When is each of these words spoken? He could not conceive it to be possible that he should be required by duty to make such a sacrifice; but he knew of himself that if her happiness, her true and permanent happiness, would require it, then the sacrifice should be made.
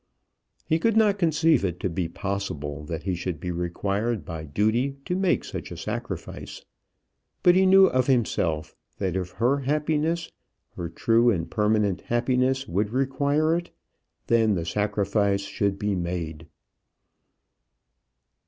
He 0.65 0.79
could 0.79 0.97
not 0.97 1.19
conceive 1.19 1.63
it 1.63 1.79
to 1.81 1.87
be 1.87 2.07
possible 2.09 2.83
that 2.85 3.03
he 3.03 3.13
should 3.13 3.39
be 3.39 3.51
required 3.51 4.25
by 4.25 4.45
duty 4.45 4.97
to 5.05 5.15
make 5.15 5.43
such 5.43 5.69
a 5.71 5.77
sacrifice; 5.77 6.65
but 7.43 7.53
he 7.53 7.67
knew 7.67 7.85
of 7.85 8.07
himself 8.07 8.75
that 8.97 9.15
if 9.15 9.33
her 9.33 9.59
happiness, 9.59 10.31
her 10.75 10.89
true 10.89 11.29
and 11.29 11.51
permanent 11.51 12.01
happiness, 12.01 12.67
would 12.67 12.89
require 12.89 13.55
it, 13.55 13.69
then 14.25 14.55
the 14.55 14.65
sacrifice 14.65 15.41
should 15.41 15.77
be 15.77 15.93
made. 15.93 16.47